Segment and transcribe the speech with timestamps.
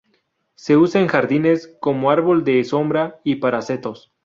[0.55, 4.11] Se usa en jardines, como árbol de sombra y para setos.